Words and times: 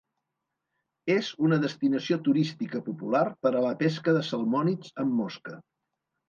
És 1.15 1.27
una 1.47 1.59
destinació 1.65 2.17
turística 2.27 2.81
popular 2.87 3.21
per 3.45 3.53
a 3.53 3.63
la 3.67 3.75
pesca 3.83 4.15
de 4.19 4.25
salmònids 4.31 4.97
amb 5.05 5.15
mosca. 5.21 5.61